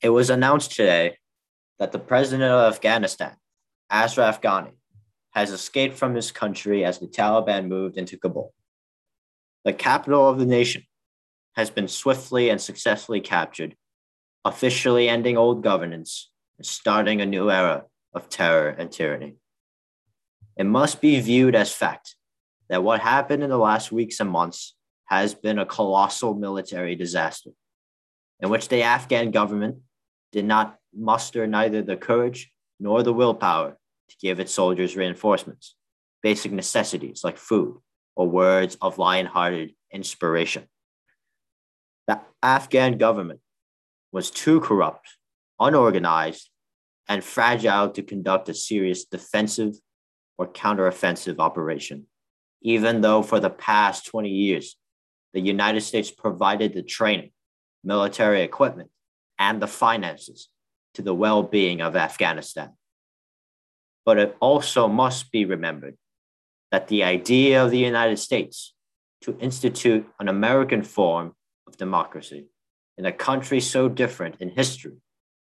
[0.00, 1.16] It was announced today
[1.80, 3.34] that the president of Afghanistan,
[3.90, 4.74] Ashraf Ghani,
[5.30, 8.54] has escaped from his country as the Taliban moved into Kabul.
[9.64, 10.84] The capital of the nation
[11.56, 13.74] has been swiftly and successfully captured,
[14.44, 17.84] officially ending old governance and starting a new era
[18.14, 19.34] of terror and tyranny.
[20.56, 22.14] It must be viewed as fact
[22.68, 24.76] that what happened in the last weeks and months
[25.06, 27.50] has been a colossal military disaster
[28.40, 29.78] in which the Afghan government
[30.32, 32.50] did not muster neither the courage
[32.80, 33.76] nor the willpower
[34.08, 35.74] to give its soldiers reinforcements,
[36.22, 37.78] basic necessities like food,
[38.16, 40.64] or words of lion hearted inspiration.
[42.06, 43.40] The Afghan government
[44.12, 45.16] was too corrupt,
[45.60, 46.50] unorganized,
[47.08, 49.74] and fragile to conduct a serious defensive
[50.36, 52.06] or counteroffensive operation,
[52.62, 54.76] even though for the past 20 years,
[55.32, 57.30] the United States provided the training,
[57.84, 58.90] military equipment,
[59.38, 60.48] and the finances
[60.94, 62.72] to the well being of Afghanistan.
[64.04, 65.96] But it also must be remembered
[66.70, 68.74] that the idea of the United States
[69.22, 71.34] to institute an American form
[71.66, 72.46] of democracy
[72.96, 74.96] in a country so different in history,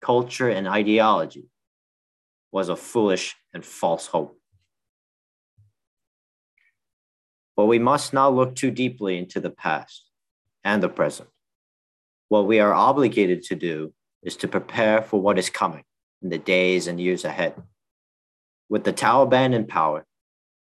[0.02, 1.46] culture, and ideology
[2.52, 4.40] was a foolish and false hope.
[7.56, 10.10] But we must not look too deeply into the past
[10.64, 11.30] and the present.
[12.34, 15.84] What we are obligated to do is to prepare for what is coming
[16.24, 17.54] in the days and years ahead.
[18.68, 20.08] With the Taliban in power,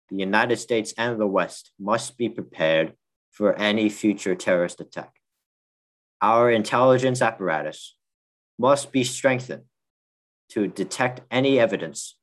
[0.09, 2.93] the United States and the West must be prepared
[3.33, 5.15] for any future terrorist attack.
[6.23, 7.97] Our intelligence apparatus
[8.57, 9.65] must be strengthened
[10.51, 12.17] to detect any evidence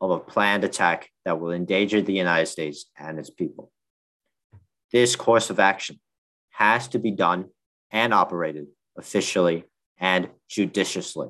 [0.00, 3.70] of a planned attack that will endanger the United States and its people.
[4.90, 6.00] This course of action
[6.52, 7.50] has to be done
[7.90, 9.64] and operated officially
[9.98, 11.28] and judiciously.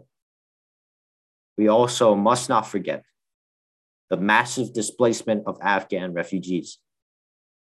[1.56, 3.02] We also must not forget
[4.10, 6.78] the massive displacement of Afghan refugees.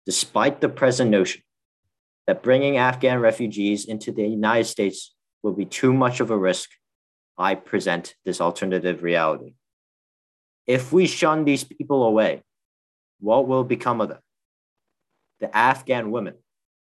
[0.05, 1.41] Despite the present notion
[2.27, 6.69] that bringing Afghan refugees into the United States will be too much of a risk,
[7.37, 9.55] I present this alternative reality.
[10.65, 12.41] If we shun these people away,
[13.19, 14.19] what will become of them?
[15.39, 16.35] The Afghan women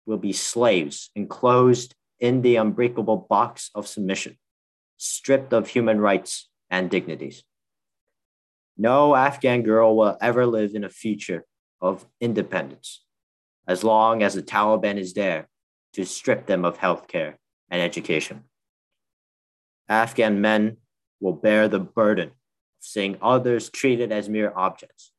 [0.06, 4.38] will be slaves enclosed in the unbreakable box of submission,
[4.97, 7.44] stripped of human rights and dignities.
[8.78, 11.46] No Afghan girl will ever live in a future
[11.81, 13.03] of independence
[13.68, 15.47] as long as the Taliban is there
[15.94, 17.35] to strip them of healthcare
[17.69, 18.44] and education.
[19.88, 20.78] Afghan men
[21.19, 22.34] will bear the burden of
[22.79, 25.12] seeing others treated as mere objects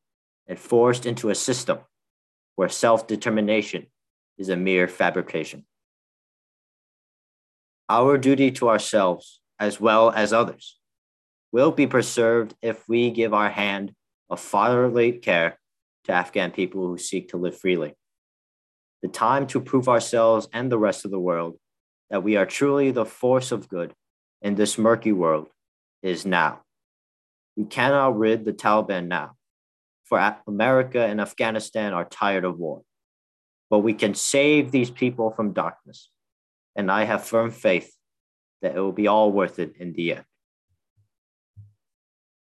[0.49, 1.78] and forced into a system
[2.56, 3.87] where self determination
[4.37, 5.65] is a mere fabrication.
[7.91, 10.78] Our duty to ourselves, as well as others,
[11.51, 13.93] will be preserved if we give our hand
[14.31, 15.59] of fatherly care
[16.05, 17.95] to Afghan people who seek to live freely.
[19.03, 21.59] The time to prove ourselves and the rest of the world
[22.11, 23.93] that we are truly the force of good
[24.41, 25.49] in this murky world
[26.01, 26.61] is now.
[27.57, 29.33] We cannot rid the Taliban now,
[30.05, 32.83] for America and Afghanistan are tired of war.
[33.69, 36.09] But we can save these people from darkness
[36.77, 37.93] and I have firm faith
[38.63, 40.25] that it will be all worth it in the end.